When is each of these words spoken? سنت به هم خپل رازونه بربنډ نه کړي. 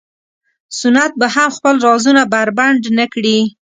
سنت 0.79 1.11
به 1.19 1.27
هم 1.35 1.49
خپل 1.57 1.75
رازونه 1.85 2.21
بربنډ 2.33 2.81
نه 2.97 3.05
کړي. 3.13 3.39